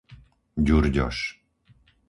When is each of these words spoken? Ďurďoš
Ďurďoš 0.69 1.17